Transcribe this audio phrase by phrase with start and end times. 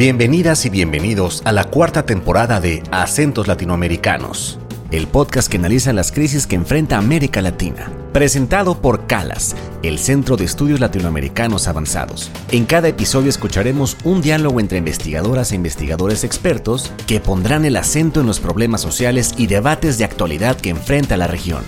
[0.00, 4.58] Bienvenidas y bienvenidos a la cuarta temporada de Acentos Latinoamericanos,
[4.90, 7.92] el podcast que analiza las crisis que enfrenta América Latina.
[8.10, 12.30] Presentado por CALAS, el Centro de Estudios Latinoamericanos Avanzados.
[12.50, 18.22] En cada episodio escucharemos un diálogo entre investigadoras e investigadores expertos que pondrán el acento
[18.22, 21.62] en los problemas sociales y debates de actualidad que enfrenta la región.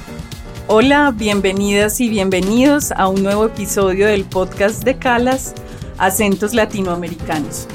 [0.69, 5.53] Hola, bienvenidas y bienvenidos a un nuevo episodio del podcast de CALAS,
[5.99, 7.69] Acentos Latinoamericanos.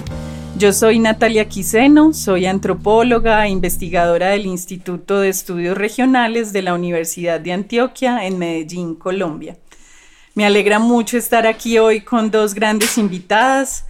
[0.58, 6.74] Yo soy Natalia Quiseno, soy antropóloga e investigadora del Instituto de Estudios Regionales de la
[6.74, 9.56] Universidad de Antioquia en Medellín, Colombia.
[10.34, 13.86] Me alegra mucho estar aquí hoy con dos grandes invitadas.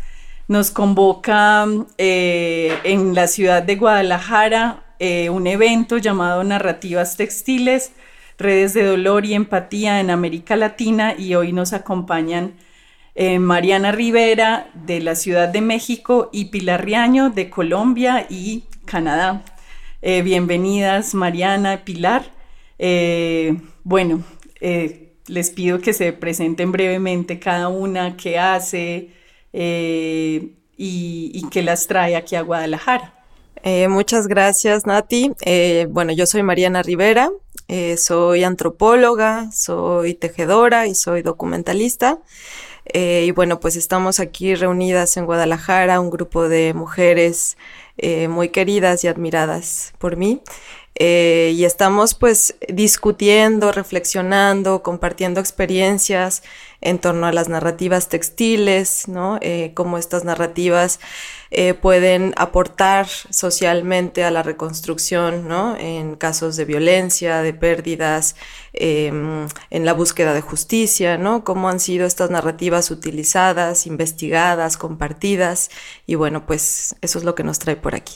[0.50, 1.66] Nos convoca
[1.98, 7.94] eh, en la ciudad de Guadalajara eh, un evento llamado Narrativas Textiles,
[8.38, 12.56] Redes de Dolor y Empatía en América Latina y hoy nos acompañan
[13.20, 19.44] eh, Mariana Rivera de la Ciudad de México y Pilar Riaño de Colombia y Canadá.
[20.04, 22.32] Eh, bienvenidas Mariana, Pilar.
[22.78, 24.22] Eh, bueno,
[25.26, 29.10] les pido que se presenten brevemente cada una, qué hace
[29.52, 33.16] y, y qué las trae aquí a Guadalajara.
[33.90, 35.32] muchas gracias, Nati.
[35.90, 37.32] bueno, yo soy Mariana Rivera,
[37.98, 42.20] soy antropóloga, soy tejedora y soy documentalista.
[42.94, 47.58] Eh, y bueno, pues estamos aquí reunidas en Guadalajara, un grupo de mujeres
[47.98, 50.42] eh, muy queridas y admiradas por mí.
[51.00, 56.44] Eh, y estamos pues discutiendo, reflexionando, compartiendo experiencias
[56.82, 59.40] en torno a las narrativas textiles, ¿no?
[59.74, 61.00] cómo estas narrativas
[61.50, 65.78] eh, pueden aportar socialmente a la reconstrucción, ¿no?
[65.78, 68.36] En casos de violencia, de pérdidas,
[68.74, 71.44] em, en la búsqueda de justicia, ¿no?
[71.46, 75.70] Cómo han sido estas narrativas utilizadas, investigadas, compartidas.
[76.06, 78.16] Y bueno, pues eso es lo que nos trae por aquí.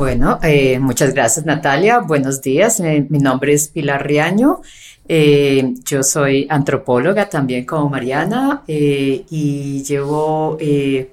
[0.00, 1.98] Bueno, eh, muchas gracias Natalia.
[1.98, 2.80] Buenos días.
[2.80, 4.62] Eh, mi nombre es Pilar Riaño.
[5.06, 10.56] Eh, yo soy antropóloga también como Mariana eh, y llevo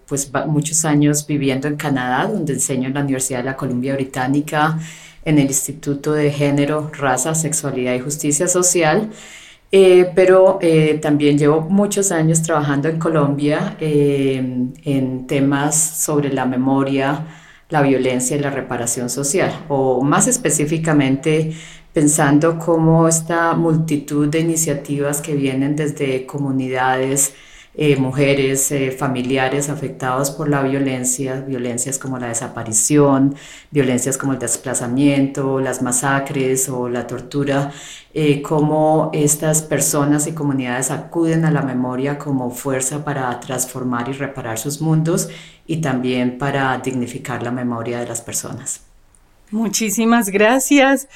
[0.07, 4.79] pues muchos años viviendo en Canadá, donde enseño en la Universidad de la Columbia Británica
[5.25, 9.09] en el Instituto de Género, Raza, Sexualidad y Justicia Social.
[10.15, 10.59] pero
[11.01, 17.25] también llevo muchos años trabajando en Colombia en temas sobre la memoria,
[17.69, 21.53] la violencia y la reparación social, o más específicamente
[21.93, 27.33] pensando cómo esta multitud de iniciativas que vienen desde comunidades,
[27.77, 33.35] eh, mujeres, eh, familiares afectados por la violencia, violencias como la desaparición,
[33.71, 37.71] violencias como el desplazamiento, las masacres o la tortura,
[38.15, 44.13] eh, cómo estas personas y comunidades acuden a la memoria como fuerza para transformar y
[44.13, 45.29] reparar sus mundos
[45.67, 48.81] y también para dignificar la memoria de las personas.
[49.51, 51.07] Muchísimas gracias.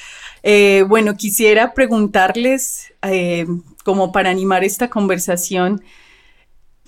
[0.44, 3.48] Eh, bueno, quisiera preguntarles, eh,
[3.84, 5.82] como para animar esta conversación,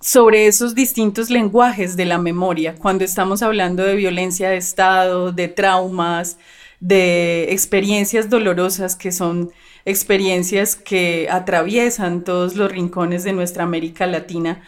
[0.04, 5.48] sobre esos distintos lenguajes de la memoria, cuando estamos hablando de violencia de Estado, de
[5.48, 6.38] traumas,
[6.82, 9.54] de experiencias dolorosas que son
[9.86, 14.62] experiencias que atraviesan todos los rincones de nuestra América Latina,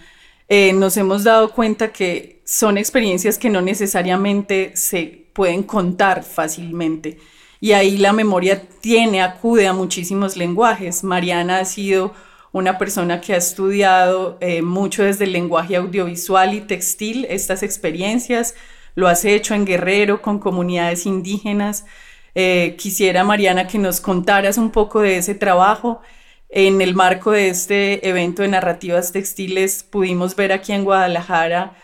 [0.47, 7.17] eh, nos hemos dado cuenta que son experiencias que no necesariamente se pueden contar fácilmente
[7.59, 11.03] y ahí la memoria tiene, acude a muchísimos lenguajes.
[11.03, 12.13] Mariana ha sido
[12.55, 18.55] una persona que ha estudiado eh, mucho desde el lenguaje audiovisual y textil estas experiencias.
[18.95, 21.85] Lo has hecho en Guerrero con comunidades indígenas.
[22.33, 25.99] Eh, quisiera, Mariana, que nos contaras un poco de ese trabajo.
[26.47, 31.75] En el marco de este evento de narrativas textiles pudimos ver aquí en Guadalajara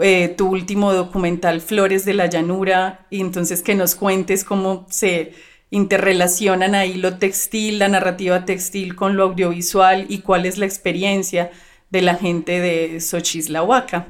[0.00, 5.32] eh, tu último documental Flores de la Llanura, y entonces que nos cuentes cómo se
[5.70, 11.50] interrelacionan ahí lo textil, la narrativa textil con lo audiovisual y cuál es la experiencia
[11.90, 14.06] de la gente de Xochislahuaca.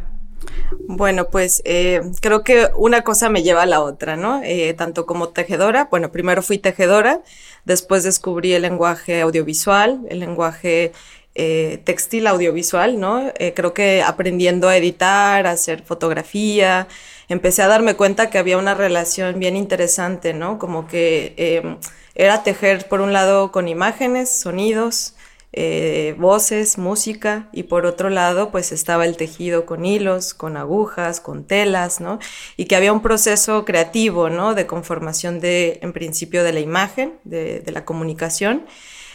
[0.87, 4.41] Bueno, pues eh, creo que una cosa me lleva a la otra, ¿no?
[4.43, 7.23] Eh, tanto como tejedora, bueno, primero fui tejedora,
[7.65, 10.93] después descubrí el lenguaje audiovisual, el lenguaje
[11.35, 13.33] eh, textil audiovisual, ¿no?
[13.55, 16.89] Creo que aprendiendo a editar, a hacer fotografía,
[17.31, 20.59] empecé a darme cuenta que había una relación bien interesante, ¿no?
[20.59, 21.79] Como que em,
[22.15, 25.15] era tejer por un lado con imágenes, sonidos,
[25.53, 31.21] eh, voces, música, y por otro lado, pues estaba el tejido con hilos, con agujas,
[31.21, 32.19] con telas, ¿no?
[32.57, 34.55] Y que había un proceso creativo, ¿no?
[34.55, 38.67] De conformación de, en principio, de la imagen, de, de la comunicación.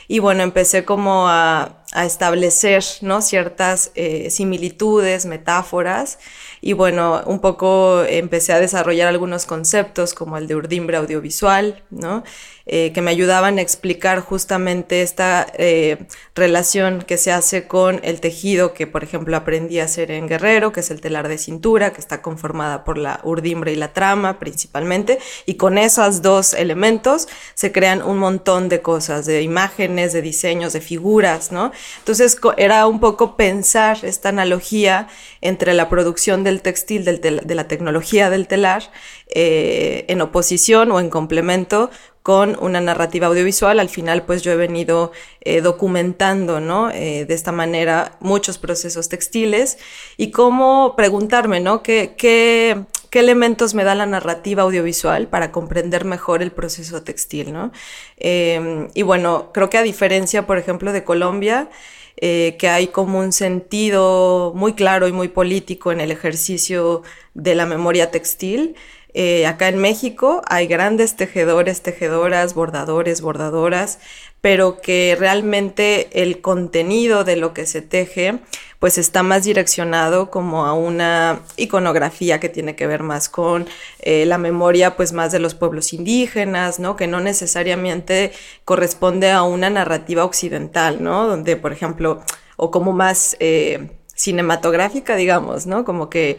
[0.07, 3.21] Y bueno, empecé como a, establecer ¿no?
[3.21, 6.19] ciertas eh, similitudes, metáforas,
[6.61, 12.23] y bueno, un poco empecé a desarrollar algunos conceptos como el de urdimbre audiovisual, ¿no?
[12.67, 18.19] Eh, que me ayudaban a explicar justamente esta eh, relación que se hace con el
[18.19, 21.93] tejido que, por ejemplo, aprendí a hacer en Guerrero, que es el telar de cintura,
[21.93, 27.27] que está conformada por la urdimbre y la trama principalmente, y con esos dos elementos
[27.53, 31.71] se crean un montón de cosas, de imágenes, de diseños, de figuras, ¿no?
[31.99, 35.07] Entonces era un poco pensar esta analogía
[35.41, 38.91] entre la producción del textil, de la tecnología del telar,
[39.27, 41.89] eh, en oposición o en complemento
[42.25, 43.79] con una narrativa audiovisual.
[43.79, 45.11] Al final, pues yo he venido
[45.41, 46.89] eh, documentando, ¿no?
[46.89, 49.77] Eh, de esta manera muchos procesos textiles
[50.17, 51.83] y cómo preguntarme, ¿no?
[51.83, 57.71] ¿Qué, qué, elementos me da la narrativa audiovisual para comprender mejor el proceso textil, ¿no?
[58.17, 61.69] Em, y bueno, creo que a diferencia, por ejemplo, de Colombia,
[62.17, 67.03] eh, que hay como un sentido muy claro y muy político en el ejercicio
[67.33, 68.75] de la memoria textil,
[69.17, 73.99] eh, acá en México hay grandes tejedores, tejedoras, bordadores, bordadoras,
[74.41, 78.39] pero que realmente el contenido de lo que se teje
[78.79, 83.67] pues está más direccionado como a una iconografía que tiene que ver más con
[83.99, 86.97] eh, la memoria pues más de los pueblos indígenas, ¿no?
[86.97, 88.33] Que no necesariamente
[88.65, 91.25] corresponde a una narrativa occidental, ¿no?
[91.25, 92.21] Donde, por ejemplo,
[92.57, 95.85] o como más eh, cinematográfica, digamos, ¿no?
[95.85, 96.37] Como que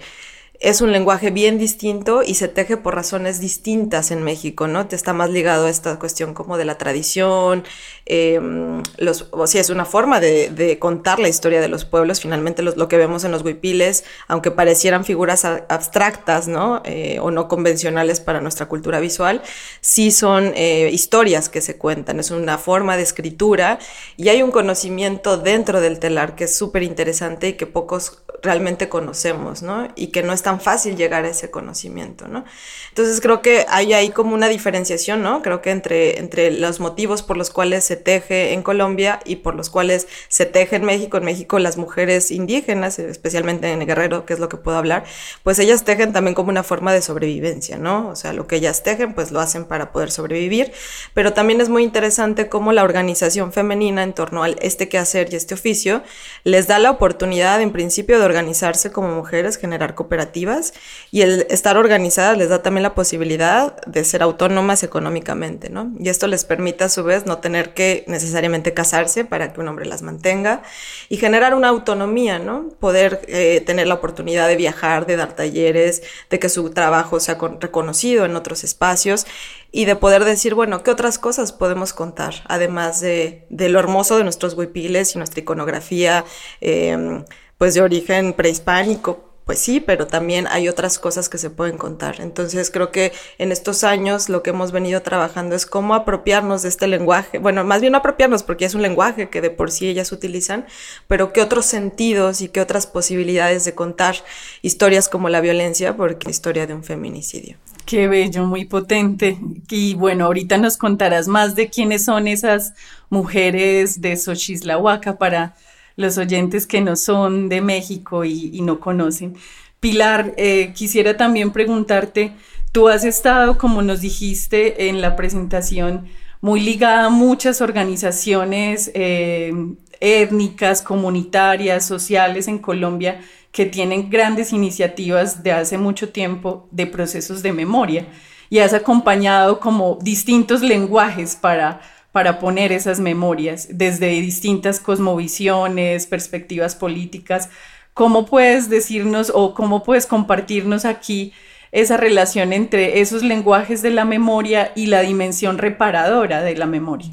[0.61, 4.87] es un lenguaje bien distinto y se teje por razones distintas en México, ¿no?
[4.87, 7.65] Te está más ligado a esta cuestión como de la tradición,
[8.07, 12.63] em, los, o sea, es una forma de, contar la historia de los pueblos, finalmente
[12.63, 16.83] lo que vemos en los huipiles, aunque parecieran figuras abstractas, ¿no?
[16.85, 19.43] Eh, o no convencionales para nuestra cultura visual,
[19.81, 23.79] sí son eh, historias que se cuentan, es una forma de escritura
[24.17, 28.89] y hay un conocimiento dentro del telar que es súper interesante y que pocos realmente
[28.89, 29.89] conocemos, ¿no?
[29.97, 32.45] Y que no es tan fácil llegar a ese conocimiento, ¿no?
[32.89, 35.43] Entonces creo que hay ahí como una diferenciación, ¿no?
[35.43, 39.55] Creo que entre, entre los motivos por los cuales se teje en Colombia y por
[39.55, 44.33] los cuales se teje en México, en México las mujeres indígenas, especialmente en Guerrero, que
[44.33, 45.05] es lo que puedo hablar,
[45.43, 48.09] pues ellas tejen también como una forma de sobrevivencia, ¿no?
[48.09, 50.73] O sea, lo que ellas tejen, pues lo hacen para poder sobrevivir,
[51.13, 55.37] pero también es muy interesante cómo la organización femenina en torno a este quehacer y
[55.37, 56.03] este oficio
[56.45, 60.75] les da la oportunidad en principio de organizarse como mujeres, generar cooperativas
[61.11, 65.91] y el estar organizadas les da también la posibilidad de ser autónomas económicamente, ¿no?
[65.99, 69.69] Y esto les permite a su vez no tener que necesariamente casarse para que un
[69.69, 70.63] hombre las mantenga
[71.09, 72.69] y generar una autonomía, ¿no?
[72.79, 77.39] Poder eh, tener la oportunidad de viajar, de dar talleres, de que su trabajo sea
[77.61, 79.27] reconocido en otros espacios
[79.73, 82.35] y de poder decir, bueno, ¿qué otras cosas podemos contar?
[82.49, 86.25] Además de, de lo hermoso de nuestros huipiles y nuestra iconografía,
[86.61, 87.25] eh,
[87.59, 92.21] pues de origen prehispánico, pues sí, pero también hay otras cosas que se pueden contar.
[92.21, 96.69] Entonces creo que en estos años lo que hemos venido trabajando es cómo apropiarnos de
[96.69, 100.11] este lenguaje, bueno, más bien apropiarnos porque es un lenguaje que de por sí ellas
[100.11, 100.67] utilizan,
[101.07, 104.17] pero qué otros sentidos y qué otras posibilidades de contar
[104.63, 107.57] historias como la violencia, porque historia de un feminicidio.
[107.85, 109.39] Qué bello, muy potente.
[109.71, 112.75] Y bueno, ahorita nos contarás más de quiénes son esas
[113.11, 115.55] mujeres de Xochislahuaca para
[115.97, 119.35] los oyentes que no son de México y, no conocen.
[119.81, 122.33] Pilar, eh, quisiera también preguntarte,
[122.73, 126.07] tú has estado, como nos dijiste en la presentación,
[126.41, 129.53] muy ligada a muchas organizaciones eh,
[130.01, 133.21] étnicas, comunitarias, sociales en Colombia
[133.53, 138.07] que tienen grandes iniciativas de hace mucho tiempo de procesos de memoria
[138.51, 141.81] y has acompañado como distintos lenguajes para
[142.17, 147.51] para poner esas memorias desde distintas cosmovisiones, perspectivas políticas.
[147.93, 151.35] ¿Cómo puedes decirnos o cómo puedes compartirnos aquí
[151.73, 157.11] esa relación entre esos lenguajes de la memoria y la dimensión reparadora de la memoria?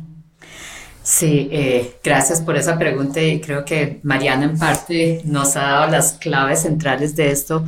[1.01, 5.91] Sí, eh, gracias por esa pregunta y creo que Mariana en parte nos ha dado
[5.91, 7.65] las claves centrales de esto.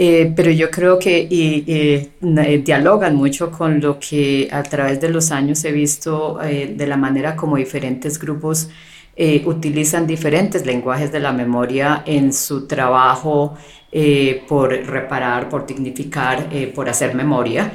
[0.00, 5.32] Eh, pero yo creo que eh, dialogan mucho con lo que a través de los
[5.32, 8.70] años he visto eh, de la manera como diferentes grupos
[9.46, 13.56] utilizan diferentes lenguajes de la memoria en su trabajo
[14.46, 17.72] por reparar, por dignificar, por hacer memoria.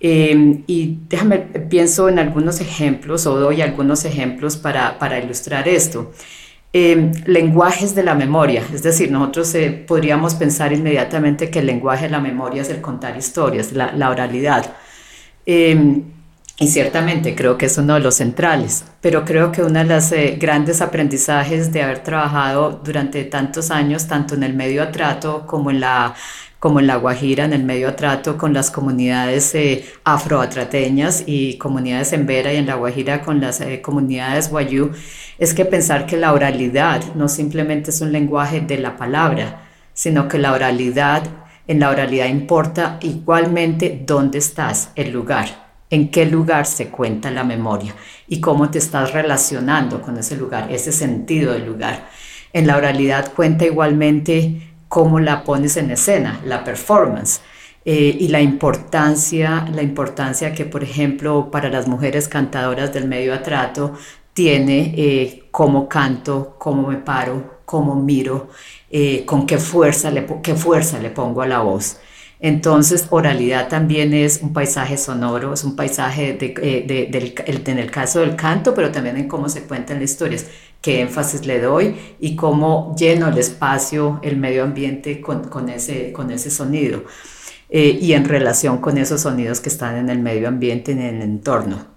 [0.00, 6.12] y déjame, pienso en algunos ejemplos o doy algunos ejemplos para ilustrar esto.
[6.72, 12.04] Em, lenguajes de la memoria, es decir, nosotros eh, podríamos pensar inmediatamente que el lenguaje
[12.04, 14.74] de la memoria es el contar historias, la, oralidad.
[15.46, 16.02] Em,
[16.58, 20.10] y ciertamente creo que es uno de los centrales, pero creo que uno de los
[20.12, 25.46] eh, grandes aprendizajes de haber trabajado durante tantos años, tanto en el medio a trato
[25.46, 26.14] como en la
[26.58, 32.14] como en La Guajira, en el medio trato con las comunidades eh, afroatrateñas y comunidades
[32.14, 34.90] en Vera y en La Guajira con las eh, comunidades guayú,
[35.38, 40.28] es que pensar que la oralidad no simplemente es un lenguaje de la palabra, sino
[40.28, 41.22] que la oralidad,
[41.68, 47.44] en la oralidad importa igualmente dónde estás, el lugar, en qué lugar se cuenta la
[47.44, 47.94] memoria
[48.28, 52.08] y cómo te estás relacionando con ese lugar, ese sentido del lugar.
[52.52, 57.40] En la oralidad cuenta igualmente cómo la pones en escena, la performance.
[57.84, 63.32] Eh, y la importancia, la importancia que, por ejemplo, para las mujeres cantadoras del medio
[63.32, 63.92] atrato
[64.32, 68.48] tiene eh, cómo canto, cómo me paro, cómo miro,
[68.90, 71.98] eh, con qué fuerza, le, qué fuerza le pongo a la voz.
[72.38, 78.20] Entonces, oralidad también es un paisaje sonoro, es un paisaje de, eh, en el caso
[78.20, 80.46] del canto, pero también en cómo se cuentan las historias,
[80.82, 86.30] qué énfasis le doy y cómo lleno el espacio, el medio ambiente con, ese, con
[86.30, 87.04] ese sonido
[87.70, 91.95] y en relación con esos sonidos que están en el medio ambiente, en el entorno.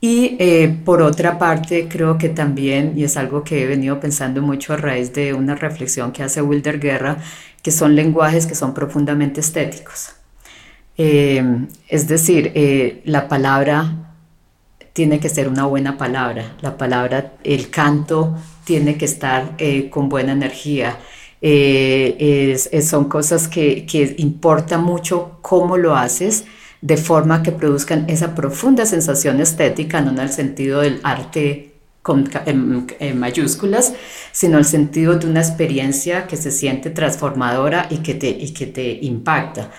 [0.00, 4.40] Y eh, por otra parte, creo que también, y es algo que he venido pensando
[4.40, 7.18] mucho a raíz de una reflexión que hace Wilder Guerra,
[7.62, 10.14] que son lenguajes que son profundamente estéticos.
[10.96, 14.14] Eh, es decir, eh, la palabra
[14.94, 19.56] tiene que ser una buena palabra, la palabra, el canto tiene que estar
[19.90, 20.98] con buena energía.
[22.82, 26.44] son cosas que, que importa mucho cómo lo haces
[26.82, 31.70] de forma que produzcan esa profunda sensación estética, no en el sentido del arte
[32.02, 33.92] con en, mayúsculas,
[34.32, 38.66] sino el sentido de una experiencia que se siente transformadora y que te, y que
[38.66, 39.70] te impacta.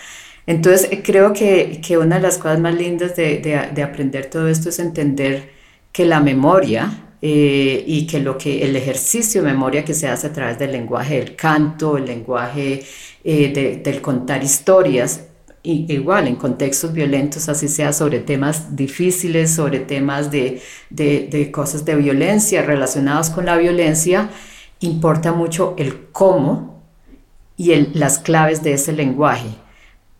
[0.46, 3.40] Entonces, creo que, que una de las cosas más lindas de,
[3.74, 5.52] de, aprender todo esto es entender
[5.92, 10.28] que la memoria eh, y que lo que el ejercicio de memoria que se hace
[10.28, 12.84] a través del lenguaje del canto, el lenguaje
[13.24, 15.22] eh, del contar historias,
[15.64, 21.96] igual en contextos violentos, así sea sobre temas difíciles, sobre temas de, de, cosas de
[21.96, 24.30] violencia relacionados con la violencia,
[24.80, 26.82] importa mucho el cómo
[27.58, 29.50] y el, las claves de ese lenguaje,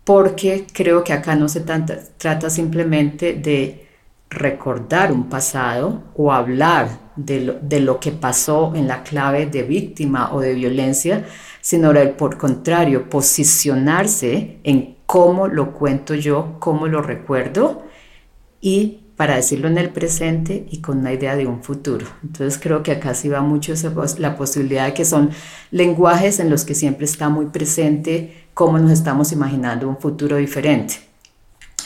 [0.04, 3.88] porque creo que acá no se trata simplemente de
[4.30, 9.64] recordar un pasado o hablar de lo, de lo, que pasó en la clave de
[9.64, 11.26] víctima o de violencia,
[11.60, 17.84] sino por contrario, posicionarse en cómo lo cuento yo, cómo lo recuerdo
[18.62, 22.06] y para decirlo en el presente y con una idea de un futuro.
[22.24, 23.74] Entonces creo que acá sí va mucho
[24.20, 25.32] la posibilidad de que son
[25.70, 31.02] lenguajes en los que siempre está muy presente cómo nos estamos imaginando un futuro diferente.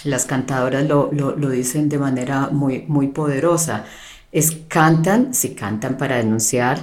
[0.04, 1.10] Las cantadoras lo,
[1.50, 3.86] dicen de manera muy, muy poderosa.
[4.32, 6.78] Es cantan, sí cantan para denunciar,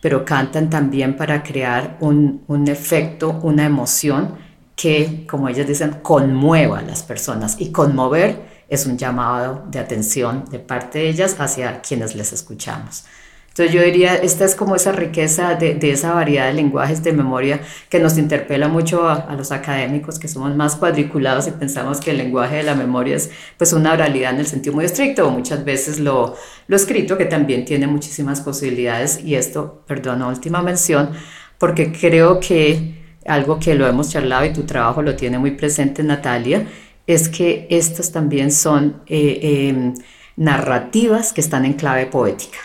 [0.00, 4.46] pero cantan también para crear un, un efecto, una emoción
[4.78, 7.56] que, como ellas dicen, conmueva a las personas.
[7.58, 8.36] Y conmover
[8.68, 13.04] es un llamado de atención de parte de ellas hacia quienes les escuchamos.
[13.48, 17.12] Entonces yo diría, esta es como esa riqueza de, de esa variedad de lenguajes de
[17.12, 22.12] memoria que nos interpela mucho a, los académicos que somos más cuadriculados y pensamos que
[22.12, 25.32] el lenguaje de la memoria es pues una oralidad en el sentido muy estricto o
[25.32, 26.36] muchas veces lo,
[26.68, 31.10] lo escrito que también tiene muchísimas posibilidades y esto, perdón, última mención,
[31.58, 36.02] porque creo que algo que lo hemos charlado y tu trabajo lo tiene muy presente,
[36.02, 36.66] Natalia,
[37.06, 39.94] es que estas también son eh, em,
[40.36, 42.58] narrativas que están en clave poética.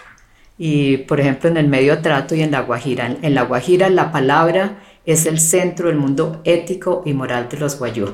[0.58, 3.18] Y por ejemplo, en el medio trato y en la Guajira.
[3.22, 7.78] En la Guajira la palabra es el centro del mundo ético y moral de los
[7.80, 8.08] guayú.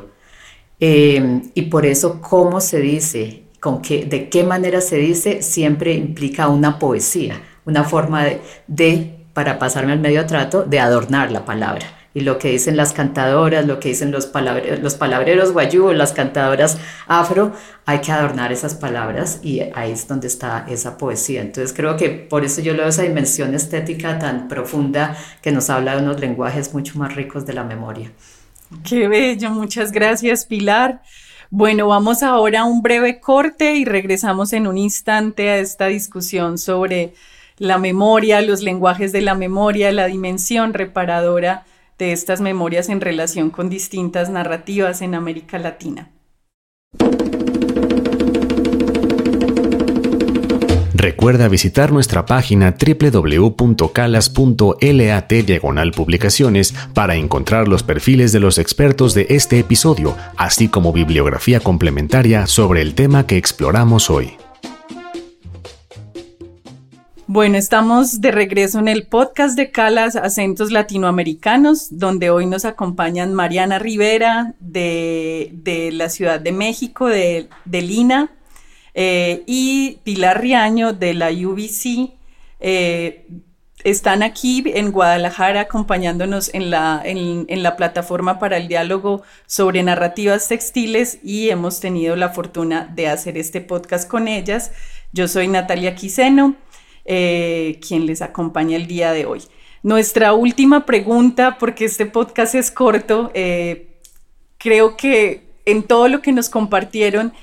[0.79, 5.93] Em, y por eso cómo se dice, con qué, de qué manera se dice, siempre
[5.93, 11.45] implica una poesía, una forma de, de para pasarme al medio trato, de adornar la
[11.45, 15.91] palabra y lo que dicen las cantadoras, lo que dicen los, palabreros, los palabreros guayú,
[15.93, 17.53] las cantadoras afro,
[17.85, 21.41] hay que adornar esas palabras y ahí es donde está esa poesía.
[21.41, 25.69] Entonces creo que por eso yo le doy esa dimensión estética tan profunda que nos
[25.69, 28.11] habla de unos lenguajes mucho más ricos de la memoria.
[28.83, 31.01] Qué bello, muchas gracias Pilar.
[31.51, 36.59] Bueno, vamos ahora a un breve corte y regresamos en un instante a esta discusión
[36.59, 37.13] sobre
[37.57, 41.65] la memoria, los lenguajes de la memoria, la dimensión reparadora
[41.99, 46.09] de estas memorias en relación con distintas narrativas en América Latina.
[50.93, 59.27] Recuerda visitar nuestra página www.calas.lat diagonal publicaciones para encontrar los perfiles de los expertos de
[59.29, 64.48] este episodio, así como bibliografía complementaria sobre el tema que exploramos hoy.
[67.31, 73.35] Bueno, estamos de regreso en el podcast de Calas Acentos Latinoamericanos, donde hoy nos acompañan
[73.35, 78.31] Mariana Rivera de, la Ciudad de México, de, de Lina,
[78.95, 82.13] eh, y Pilar Riaño de la UBC.
[82.61, 83.27] Eh,
[83.83, 90.47] están aquí en Guadalajara acompañándonos en la, en, la plataforma para el diálogo sobre narrativas
[90.47, 94.71] textiles y hemos tenido la fortuna de hacer este podcast con ellas.
[95.13, 96.55] Yo soy Natalia Quiseno.
[97.05, 99.41] Eh, quien les acompaña el día de hoy.
[99.81, 103.87] Nuestra última pregunta, porque este podcast es corto, eh,
[104.57, 107.33] creo que en todo lo que nos compartieron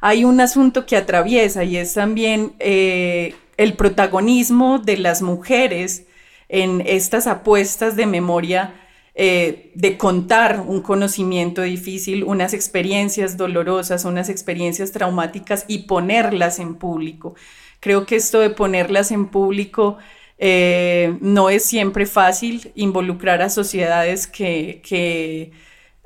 [0.00, 6.04] hay un asunto que atraviesa y es también eh, el protagonismo de las mujeres
[6.50, 8.74] en estas apuestas de memoria
[9.16, 17.36] de contar un conocimiento difícil, unas experiencias dolorosas, unas experiencias traumáticas y ponerlas en público.
[17.84, 19.98] Creo que esto de ponerlas en público
[20.38, 25.52] eh, no es siempre fácil, involucrar a sociedades que,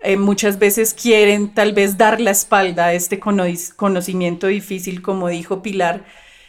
[0.03, 5.63] eh, muchas veces quieren tal vez dar la espalda a este conocimiento difícil, como dijo
[5.63, 6.05] Pilar.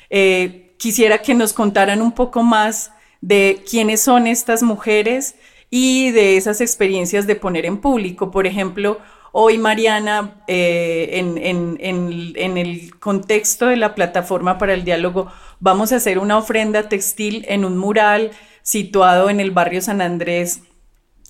[0.10, 5.36] Eh, quisiera que nos contaran un poco más de quiénes son estas mujeres
[5.70, 8.32] y de esas experiencias de poner en público.
[8.32, 8.98] Por ejemplo,
[9.32, 15.28] Hoy, Mariana, eh, en, el contexto de la plataforma para el diálogo,
[15.60, 18.32] vamos a hacer una ofrenda textil en un mural
[18.64, 20.62] situado en el barrio San Andrés,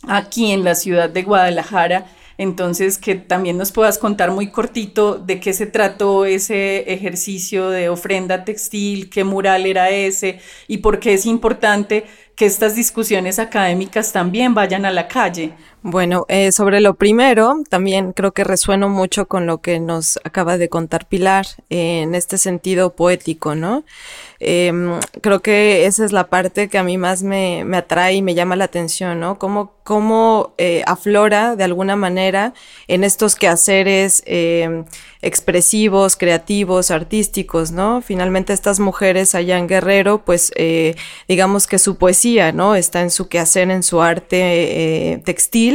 [0.07, 2.05] aquí en la ciudad de Guadalajara.
[2.37, 7.89] Entonces, que también nos puedas contar muy cortito de qué se trató ese ejercicio de
[7.89, 10.39] ofrenda textil, qué mural era ese
[10.69, 12.05] y por qué es importante
[12.37, 15.51] que estas discusiones académicas también vayan a la calle.
[15.81, 20.57] Bueno, eh, sobre lo primero, también creo que resueno mucho con lo que nos acaba
[20.57, 23.85] de contar Pilar eh, en este sentido poético, ¿no?
[24.41, 28.21] Em, creo que esa es la parte que a mí más me, me atrae y
[28.21, 29.39] me llama la atención, ¿no?
[29.39, 32.53] Cómo, cómo eh, aflora de alguna manera
[32.89, 34.85] en estos quehaceres em,
[35.21, 38.01] expresivos, creativos, artísticos, ¿no?
[38.01, 40.51] Finalmente estas mujeres allá en Guerrero, pues
[41.27, 42.75] digamos que su poesía, ¿no?
[42.75, 45.68] Está en su quehacer, en su arte textil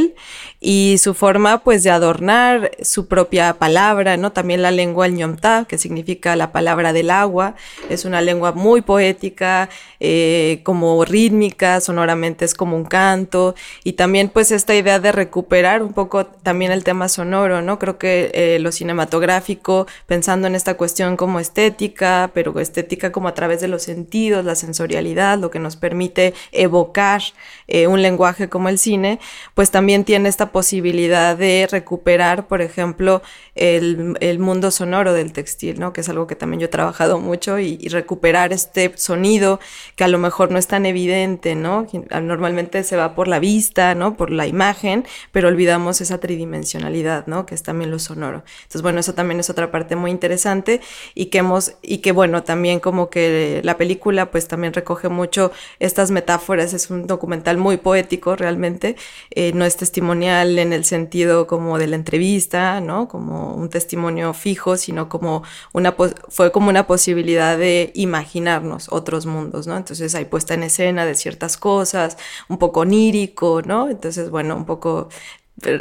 [0.59, 4.31] y su forma pues de adornar su propia palabra, ¿no?
[4.31, 7.55] También la lengua ñomta, que significa la palabra del agua,
[7.89, 14.29] es una lengua muy poética, eh, como rítmica, sonoramente es como un canto y también
[14.29, 17.77] pues esta idea de recuperar un poco también el tema sonoro, ¿no?
[17.79, 23.33] Creo que eh, lo cinematográfico, pensando en esta cuestión como estética, pero estética como a
[23.33, 27.21] través de los sentidos, la sensorialidad, lo que nos permite evocar
[27.67, 29.19] eh, un lenguaje como el cine,
[29.53, 33.21] pues también tiene esta posibilidad de recuperar, por ejemplo,
[33.55, 35.93] el, mundo sonoro del textil, ¿no?
[35.93, 39.59] Que es algo que también yo he trabajado mucho y, recuperar este sonido
[39.95, 41.87] que a lo mejor no es tan evidente, ¿no?
[42.21, 44.17] Normalmente se va por la vista, ¿no?
[44.17, 47.45] Por la imagen, pero olvidamos esa tridimensionalidad, ¿no?
[47.45, 48.43] Que es también lo sonoro.
[48.63, 50.81] Entonces, bueno, eso también es otra parte muy interesante
[51.13, 55.51] y que hemos, y que bueno, también como que la película pues también recoge mucho
[55.79, 58.95] estas metáforas, es un documental muy poético realmente,
[59.31, 63.07] eh, no es testimonial en el sentido como de la entrevista, ¿no?
[63.07, 65.95] Como un testimonio fijo, sino como una,
[66.29, 69.77] fue como una posibilidad de imaginarnos otros mundos, ¿no?
[69.77, 72.17] Entonces hay puesta en escena de ciertas cosas,
[72.49, 73.89] un poco onírico, ¿no?
[73.89, 75.09] Entonces, bueno, un poco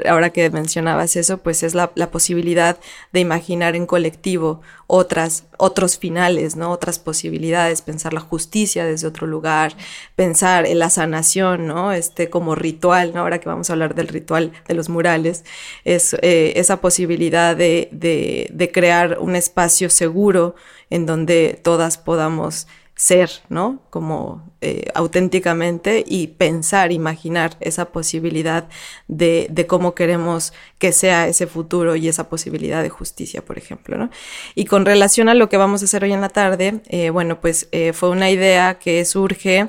[0.07, 2.79] ahora que mencionabas eso, pues es la, posibilidad
[3.13, 6.71] de imaginar en colectivo otras, otros finales, ¿no?
[6.71, 9.77] Otras posibilidades, pensar la justicia desde otro lugar,
[10.15, 11.93] pensar en la sanación, ¿no?
[11.93, 13.17] Este como ritual.
[13.17, 15.45] Ahora que vamos a hablar del ritual de los murales,
[15.85, 20.55] es eh, esa posibilidad de, de crear un espacio seguro
[20.91, 23.81] en donde todas podamos ser, ¿no?
[23.91, 28.69] Como eh, auténticamente y pensar, imaginar esa posibilidad
[29.09, 34.11] de, cómo queremos que sea ese futuro y esa posibilidad de justicia, por ejemplo, ¿no?
[34.55, 37.41] Y con relación a lo que vamos a hacer hoy en la tarde, eh, bueno,
[37.41, 39.69] pues eh, fue una idea que surge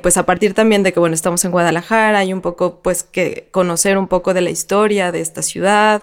[0.00, 3.48] pues a partir también de que, bueno, estamos en Guadalajara y un poco, pues, que
[3.50, 6.02] conocer un poco de la historia de esta ciudad,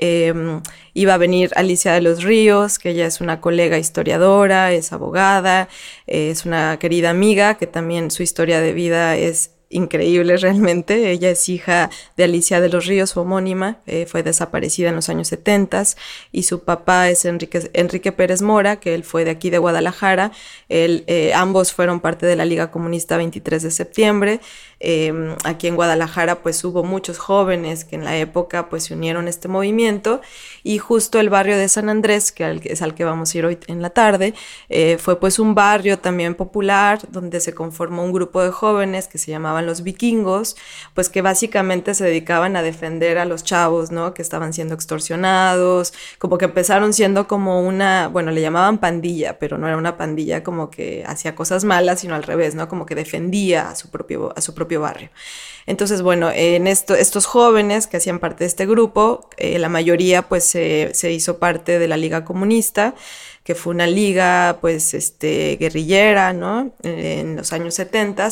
[0.00, 0.62] Em,
[0.94, 5.68] iba a venir Alicia de los Ríos, que ella es una colega historiadora, es abogada,
[6.06, 11.10] es una querida amiga, que también su historia de vida es increíble realmente.
[11.10, 15.08] Ella es hija de Alicia de los Ríos, su homónima, eh, fue desaparecida en los
[15.08, 15.70] años 70
[16.32, 20.32] y su papá es Enrique, Enrique Pérez Mora, que él fue de aquí de Guadalajara.
[20.68, 24.40] Él, eh, ambos fueron parte de la Liga Comunista 23 de septiembre.
[24.82, 29.26] Em, aquí en Guadalajara pues hubo muchos jóvenes que en la época pues se unieron
[29.26, 30.22] a este movimiento
[30.62, 33.58] y justo el barrio de San Andrés, que es al que vamos a ir hoy
[33.66, 34.32] en la tarde,
[34.70, 39.18] eh, fue pues un barrio también popular donde se conformó un grupo de jóvenes que
[39.18, 40.56] se llamaban los vikingos,
[40.94, 44.14] pues que básicamente se dedicaban a defender a los chavos, ¿no?
[44.14, 49.58] Que estaban siendo extorsionados, como que empezaron siendo como una, bueno, le llamaban pandilla, pero
[49.58, 52.68] no era una pandilla como que hacía cosas malas, sino al revés, ¿no?
[52.68, 55.10] Como que defendía a su propio, a su propio barrio.
[55.66, 60.22] Entonces, bueno, en esto, estos jóvenes que hacían parte de este grupo, eh, la mayoría
[60.22, 62.94] pues se, hizo parte de la Liga Comunista,
[63.44, 66.72] que fue una liga pues este, guerrillera, ¿no?
[66.82, 68.28] En los años 70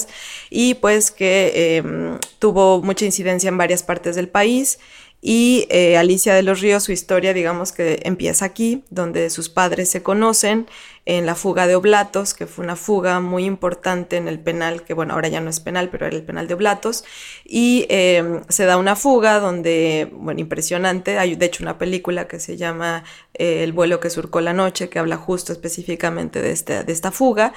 [0.51, 4.79] y pues que em, tuvo mucha incidencia en varias partes del país
[5.21, 9.89] y eh, Alicia de los Ríos, su historia, digamos que empieza aquí, donde sus padres
[9.89, 10.67] se conocen
[11.07, 14.95] en la fuga de Oblatos, que fue una fuga muy importante en el penal, que
[14.95, 17.03] bueno, ahora ya no es penal, pero era el penal de Oblatos,
[17.45, 22.39] y em, se da una fuga donde, bueno, impresionante, hay de hecho una película que
[22.39, 23.05] se llama
[23.35, 27.11] eh, El vuelo que surcó la noche, que habla justo específicamente de, este, de esta
[27.11, 27.55] fuga,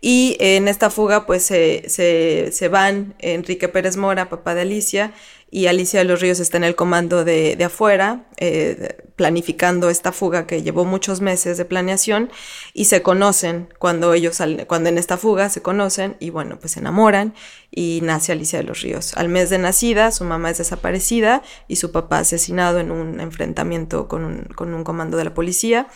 [0.00, 5.12] y en esta fuga pues se, se, se van Enrique Pérez Mora, papá de Alicia,
[5.54, 10.48] y Alicia de los Ríos está en el comando de, afuera, eh, planificando esta fuga
[10.48, 12.28] que llevó muchos meses de planeación
[12.72, 16.80] y se conocen cuando ellos, cuando en esta fuga se conocen y bueno, pues se
[16.80, 17.34] enamoran
[17.70, 19.16] y nace Alicia de los Ríos.
[19.16, 24.08] Al mes de nacida, su mamá es desaparecida y su papá asesinado en un enfrentamiento
[24.08, 25.86] con un, comando de la policía.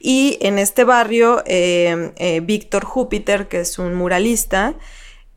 [0.00, 4.74] Y en este barrio, eh, eh, Víctor Júpiter, que es un muralista,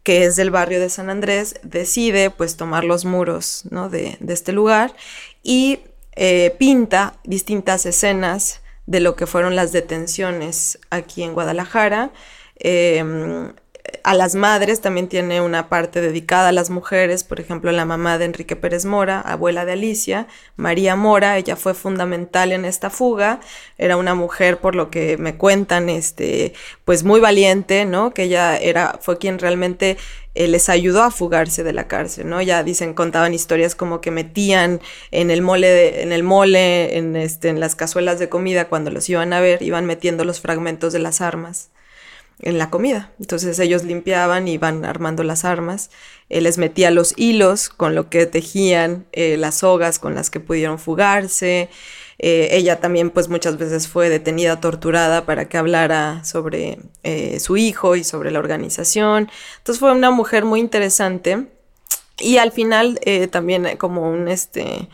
[0.07, 3.89] que es del barrio de San Andrés, decide pues tomar los muros ¿no?
[3.89, 4.95] de, este lugar
[5.43, 5.79] y
[6.15, 12.11] eh, pinta distintas escenas de lo que fueron las detenciones aquí en Guadalajara.
[12.55, 13.51] Em,
[14.03, 18.17] a las madres también tiene una parte dedicada a las mujeres, por ejemplo, la mamá
[18.17, 23.39] de Enrique Pérez Mora, abuela de Alicia, María Mora, ella fue fundamental en esta fuga,
[23.77, 26.53] era una mujer, por lo que me cuentan, este,
[26.85, 28.13] pues muy valiente, ¿no?
[28.13, 29.97] Que ella era, fue quien realmente
[30.35, 32.41] eh, les ayudó a fugarse de la cárcel, ¿no?
[32.41, 34.79] Ya dicen, contaban historias como que metían
[35.11, 39.09] en el mole, en el mole, en, este, en las cazuelas de comida, cuando los
[39.09, 41.71] iban a ver, iban metiendo los fragmentos de las armas
[42.39, 43.11] en la comida.
[43.19, 45.89] Entonces ellos limpiaban y iban armando las armas.
[46.29, 50.39] Él les metía los hilos con lo que tejían, eh, las sogas con las que
[50.39, 51.69] pudieron fugarse.
[52.19, 57.57] Eh, ella también pues muchas veces fue detenida, torturada para que hablara sobre eh, su
[57.57, 59.29] hijo y sobre la organización.
[59.57, 61.47] Entonces fue una mujer muy interesante.
[62.19, 64.89] Y al final también como un este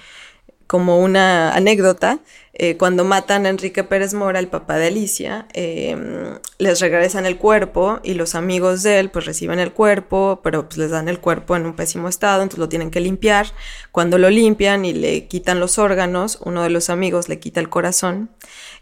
[0.68, 2.20] como una anécdota,
[2.56, 7.40] eh, cuando matan a Enrique Pérez Mora, el papá de Alicia, em, les regresan el
[7.40, 11.20] cuerpo y los amigos de él pues reciben el cuerpo, pero pues les dan el
[11.20, 13.48] cuerpo en un pésimo estado, entonces lo tienen que limpiar.
[13.92, 17.70] Cuando lo limpian y le quitan los órganos, uno de los amigos le quita el
[17.70, 18.30] corazón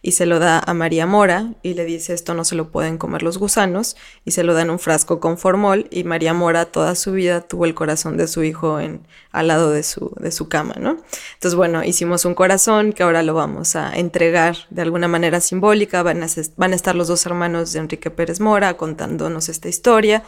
[0.02, 2.98] y se lo da a María Mora y le dice esto no se lo pueden
[2.98, 6.66] comer los gusanos y se lo da en un frasco con formol y María Mora
[6.66, 10.32] toda su vida tuvo el corazón de su hijo en, al lado de su, de
[10.32, 10.98] su cama, ¿no?
[11.36, 16.04] Entonces bueno, hicimos un corazón que ahora lo vamos a entregar de alguna manera simbólica,
[16.04, 20.24] van a, van a estar los dos hermanos de Enrique Pérez Mora contándonos esta historia,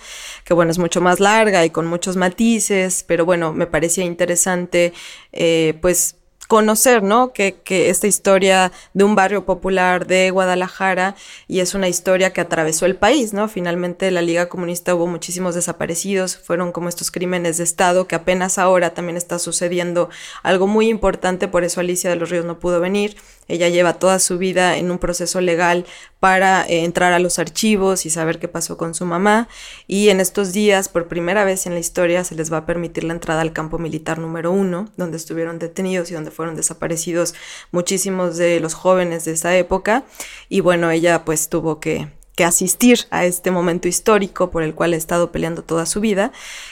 [0.46, 4.94] que bueno, es mucho más larga y con muchos matices, pero bueno, me parecía interesante
[5.32, 6.16] eh, pues
[6.48, 7.34] conocer, ¿no?
[7.34, 11.16] Que, que, esta historia de un barrio popular de Guadalajara
[11.48, 13.48] y es una historia que atravesó el país, ¿no?
[13.48, 18.58] Finalmente la Liga Comunista hubo muchísimos desaparecidos, fueron como estos crímenes de Estado que apenas
[18.58, 20.10] ahora también está sucediendo
[20.44, 23.16] algo muy importante, por eso Alicia de los Ríos no pudo venir.
[23.48, 25.86] Ella lleva toda su vida en un proceso legal
[26.20, 29.48] para eh, entrar a los archivos y saber qué pasó con su mamá.
[29.88, 33.04] Y en estos días, por primera vez en la historia, se les va a permitir
[33.04, 37.34] la entrada al campo militar número uno, donde estuvieron detenidos y donde fueron desaparecidos
[37.72, 40.04] muchísimos de los jóvenes de esa época.
[40.50, 44.94] Y bueno, ella pues tuvo que que asistir a este momento histórico por el cual
[44.94, 46.32] ha estado peleando toda su vida.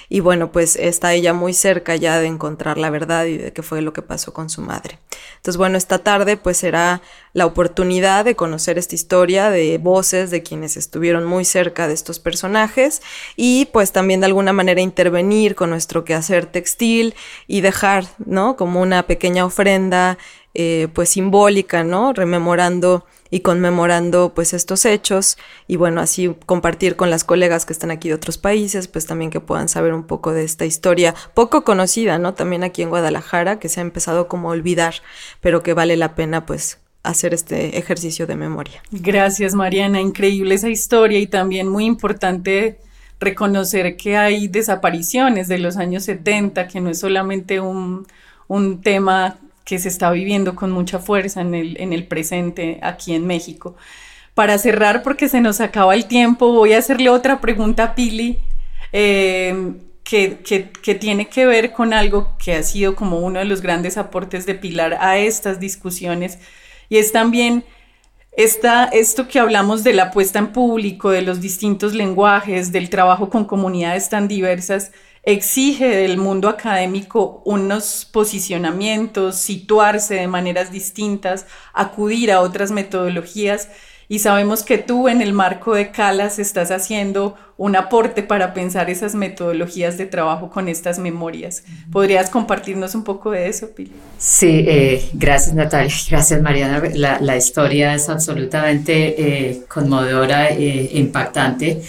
[0.10, 3.62] Y bueno, pues está ella muy cerca ya de encontrar la verdad y de qué
[3.62, 5.00] fue lo que pasó con su madre.
[5.38, 7.02] Entonces, bueno, esta tarde pues será
[7.34, 12.20] la oportunidad de conocer esta historia de voces de quienes estuvieron muy cerca de estos
[12.20, 13.02] personajes
[13.36, 17.16] y pues también de alguna manera intervenir con nuestro quehacer textil
[17.48, 18.56] y dejar, ¿no?
[18.56, 20.18] Como una pequeña ofrenda
[20.54, 22.14] eh, pues simbólica, ¿no?
[22.14, 27.90] Rememorando y conmemorando pues estos hechos y bueno, así compartir con las colegas que están
[27.90, 31.64] aquí de otros países, pues también que puedan saber un poco de esta historia poco
[31.64, 32.34] conocida, ¿no?
[32.34, 34.96] También aquí en Guadalajara, que se ha empezado como a olvidar,
[35.40, 38.84] pero que vale la pena pues hacer este ejercicio de memoria.
[38.92, 40.02] Gracias, Mariana.
[40.02, 42.80] Increíble esa historia y también muy importante
[43.20, 48.08] reconocer que hay desapariciones de los años 70, que no es solamente un,
[48.48, 53.14] un tema que se está viviendo con mucha fuerza en el, en el presente aquí
[53.14, 53.76] en México.
[54.34, 58.40] Para cerrar, porque se nos acaba el tiempo, voy a hacerle otra pregunta a Pili.
[58.94, 60.40] Eh, que,
[60.82, 64.46] que, tiene que ver con algo que ha sido como uno de los grandes aportes
[64.46, 66.40] de Pilar a estas discusiones
[66.90, 67.64] y es también
[68.34, 73.30] esta, esto que hablamos de la puesta en público, de los distintos lenguajes, del trabajo
[73.30, 74.92] con comunidades tan diversas,
[75.24, 83.70] exige del mundo académico unos posicionamientos, situarse de maneras distintas, acudir a otras metodologías
[84.12, 88.90] y sabemos que tú en el marco de Calas estás haciendo un aporte para pensar
[88.90, 91.64] esas metodologías de trabajo con estas memorias.
[91.94, 93.94] ¿Podrías compartirnos un poco de eso, Pili?
[94.18, 96.82] Sí, eh, gracias Natalia, gracias Mariana.
[96.94, 101.82] La, historia es absolutamente eh, conmovedora e impactante.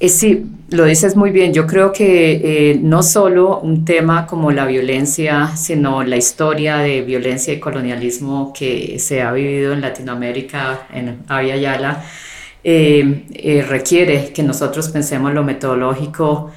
[0.00, 1.52] Eh, sí, lo dices muy bien.
[1.52, 7.02] Yo creo que eh, no solo un tema como la violencia, sino la historia de
[7.02, 12.04] violencia y colonialismo que se ha vivido en Latinoamérica, en Avia Yala,
[12.62, 16.50] eh, requiere que nosotros pensemos lo metodológico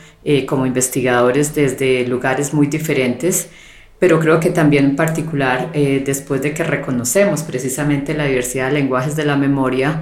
[0.48, 3.50] como investigadores desde lugares muy diferentes
[3.98, 9.16] pero creo que también en particular, después de que reconocemos precisamente la diversidad de lenguajes
[9.16, 10.02] de la memoria,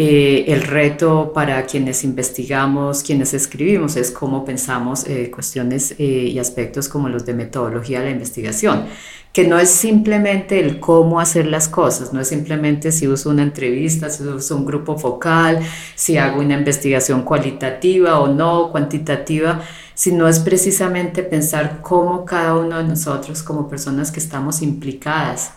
[0.00, 6.38] eh, el reto para quienes investigamos, quienes escribimos, es cómo pensamos eh, cuestiones eh, y
[6.38, 8.84] aspectos como los de metodología de la investigación,
[9.32, 13.42] que no es simplemente el cómo hacer las cosas, no es simplemente si uso una
[13.42, 15.58] entrevista, si uso un grupo focal,
[15.96, 19.62] si hago una investigación cualitativa o no, cuantitativa,
[19.94, 25.54] sino es precisamente pensar cómo cada uno de nosotros como personas que estamos implicadas,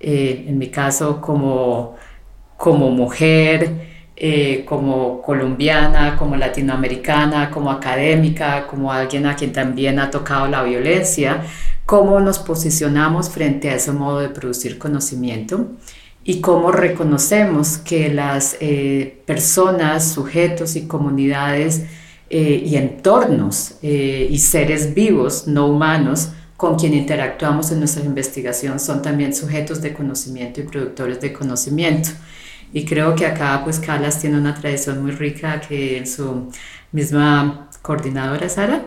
[0.00, 1.96] en mi caso como
[2.56, 10.10] como mujer, eh, como colombiana, como latinoamericana, como académica, como alguien a quien también ha
[10.10, 11.42] tocado la violencia,
[11.84, 15.66] cómo nos posicionamos frente a ese modo de producir conocimiento
[16.22, 21.84] y cómo reconocemos que las eh, personas, sujetos y comunidades
[22.30, 29.02] eh, y entornos y seres vivos, no humanos, con quien interactuamos en nuestra investigación son
[29.02, 32.10] también sujetos de conocimiento y productores de conocimiento.
[32.72, 36.50] Y creo que acá pues Calas tiene una tradición muy rica que su
[36.92, 38.82] misma coordinadora Sara,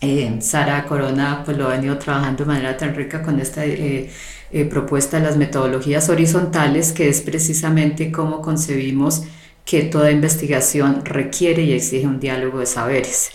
[0.00, 4.10] eh, Sara Corona pues lo ha venido trabajando de manera tan rica con esta eh,
[4.52, 9.22] eh, propuesta de las metodologías horizontales que es precisamente cómo concebimos
[9.64, 13.30] que toda investigación requiere y exige un diálogo de saberes.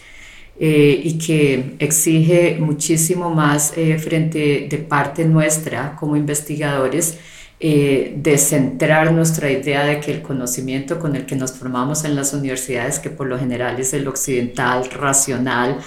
[0.60, 3.74] y que exige muchísimo más
[4.06, 7.18] frente de parte nuestra como investigadores
[7.62, 12.15] eh, de centrar nuestra idea de que el conocimiento con el que nos formamos en
[12.15, 15.78] las universidades, que por lo general es el occidental, racional,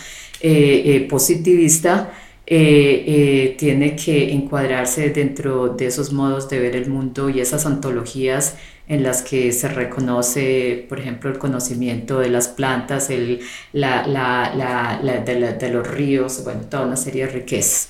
[0.41, 2.13] eh, eh, positivista,
[2.45, 8.57] tiene que encuadrarse dentro de esos modos de ver el mundo y esas antologías
[8.89, 13.41] en las que se reconoce, por ejemplo, el conocimiento de las plantas, el,
[13.73, 17.89] de, de, los ríos, bueno, toda una serie de riquezas.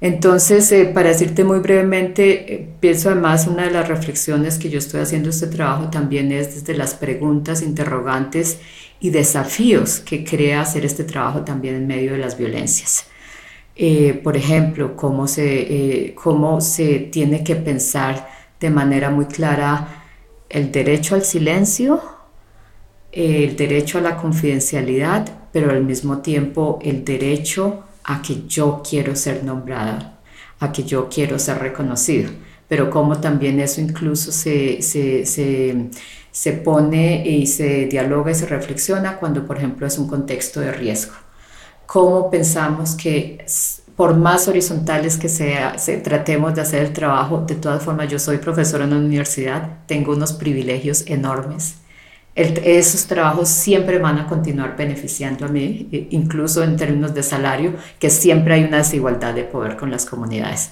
[0.00, 4.78] Entonces, eh, para decirte muy brevemente, eh, pienso además una de las reflexiones que yo
[4.78, 8.60] estoy haciendo este trabajo también es desde las preguntas, interrogantes
[9.00, 13.06] y desafíos que crea hacer este trabajo también en medio de las violencias.
[13.74, 18.28] Eh, por ejemplo, cómo se, cómo se tiene que pensar
[18.60, 20.04] de manera muy clara
[20.48, 22.00] el derecho al silencio,
[23.12, 29.14] el derecho a la confidencialidad, pero al mismo tiempo el derecho a que yo quiero
[29.14, 30.18] ser nombrada,
[30.60, 32.30] a que yo quiero ser reconocido,
[32.66, 35.90] pero como también eso incluso se, se, se,
[36.30, 40.72] se pone y se dialoga y se reflexiona cuando, por ejemplo, es un contexto de
[40.72, 41.12] riesgo.
[41.84, 43.44] ¿Cómo pensamos que
[43.94, 48.18] por más horizontales que sea, se, tratemos de hacer el trabajo, de todas formas yo
[48.18, 51.77] soy profesora en una universidad, tengo unos privilegios enormes
[52.38, 58.10] esos trabajos siempre van a continuar beneficiando a mí, incluso en términos de salario, que
[58.10, 60.70] siempre hay una desigualdad de poder con las comunidades.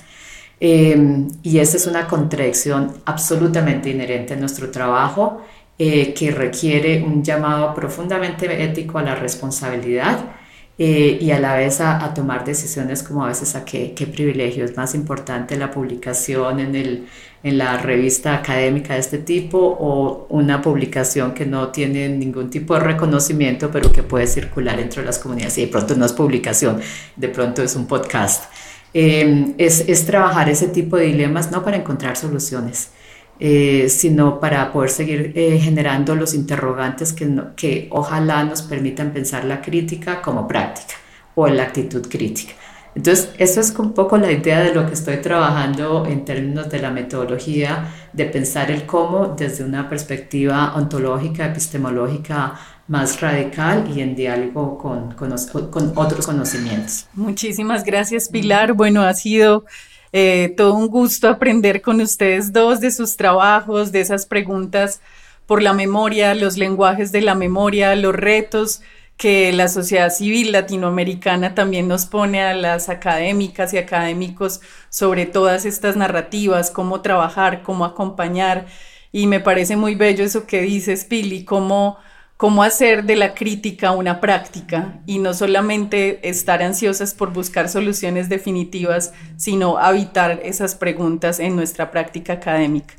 [0.61, 5.43] Em, y esa es una contradicción absolutamente inherente a nuestro trabajo
[5.79, 10.19] eh, que requiere un llamado profundamente ético a la responsabilidad
[10.79, 14.65] eh, y a la vez a, tomar decisiones como a veces a qué, qué, privilegio
[14.65, 17.07] es más importante la publicación en, el,
[17.47, 22.75] en la revista académica de este tipo o una publicación que no tiene ningún tipo
[22.75, 26.81] de reconocimiento pero que puede circular entre las comunidades y de pronto no es publicación,
[27.15, 28.53] de pronto es un podcast.
[28.93, 32.91] Eh, es, es trabajar ese tipo de dilemas no para encontrar soluciones,
[33.39, 39.45] eh, sino para poder seguir eh, generando los interrogantes que, que ojalá nos permitan pensar
[39.45, 40.95] la crítica como práctica
[41.37, 42.55] o la actitud crítica.
[42.97, 46.81] Entonces, eso es un poco la idea de lo que estoy trabajando en términos de
[46.81, 54.17] la metodología, de pensar el cómo desde una perspectiva ontológica, epistemológica más radical y en
[54.17, 55.15] diálogo con,
[55.95, 57.07] otros conocimientos.
[57.13, 58.73] Muchísimas gracias, Pilar.
[58.73, 59.67] Bueno, ha sido
[60.13, 65.03] eh, todo un gusto aprender con ustedes dos de sus trabajos, de esas preguntas
[65.45, 68.81] por la memoria, los lenguajes de la memoria, los retos
[69.17, 75.65] que la sociedad civil latinoamericana también nos pone a las académicas y académicos sobre todas
[75.65, 78.67] estas narrativas, cómo trabajar, cómo acompañar.
[79.13, 81.99] Y me parece muy bello eso que dices, Pili, cómo
[82.37, 88.29] cómo hacer de la crítica una práctica y no solamente estar ansiosas por buscar soluciones
[88.29, 92.95] definitivas, sino habitar esas preguntas en nuestra práctica académica.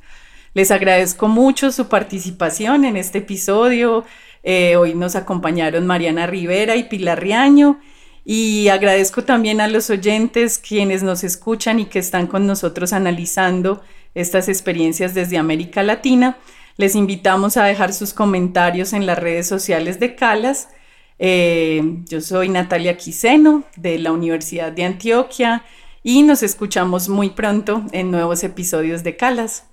[0.54, 4.06] Les agradezco mucho su participación en este episodio.
[4.50, 7.82] Eh, hoy nos acompañaron Mariana Rivera y Pilar Riaño.
[8.24, 13.82] Y agradezco también a los oyentes quienes nos escuchan y que están con nosotros analizando
[14.16, 16.38] estas experiencias desde América Latina.
[16.78, 20.70] Les invitamos a dejar sus comentarios en las redes sociales de Calas.
[21.20, 25.66] Eh, yo soy Natalia Quiseno de la Universidad de Antioquia
[26.04, 29.66] y nos escuchamos muy pronto en nuevos episodios de Calas.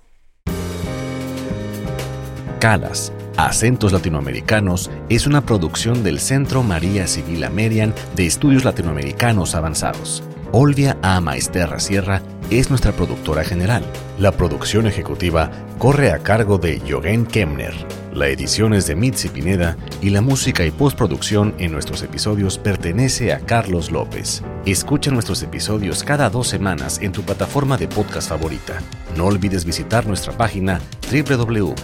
[2.59, 10.23] Calas, Acentos Latinoamericanos, es una producción del Centro María Civil Amerian de Estudios Latinoamericanos Avanzados.
[10.53, 11.19] Olvia A.
[11.19, 13.83] Maesterra Sierra es nuestra productora general.
[14.19, 17.73] La producción ejecutiva corre a cargo de Jogen Kemner.
[18.13, 23.33] La edición es de Mitzi Pineda y la música y postproducción en nuestros episodios pertenece
[23.33, 24.41] a Carlos López.
[24.65, 28.81] Escucha nuestros episodios cada dos semanas en tu plataforma de podcast favorita.
[29.17, 30.79] No olvides visitar nuestra página
[31.11, 31.75] www.calas.lat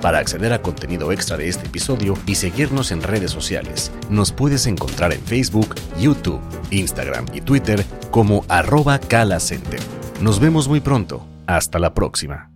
[0.00, 3.92] para acceder a contenido extra de este episodio y seguirnos en redes sociales.
[4.08, 6.40] Nos puedes encontrar en Facebook, YouTube,
[6.70, 7.84] Instagram y Twitter
[8.20, 9.80] como arroba calacenter.
[10.20, 11.24] Nos vemos muy pronto.
[11.46, 12.50] Hasta la próxima.